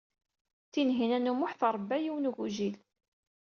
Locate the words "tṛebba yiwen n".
1.59-2.29